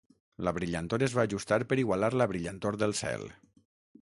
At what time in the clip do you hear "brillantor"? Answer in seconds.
0.57-1.05, 2.33-2.83